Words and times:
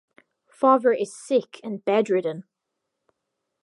Father 0.49 0.91
is 0.93 1.15
sick 1.15 1.59
and 1.63 1.85
bedridden. 1.85 2.45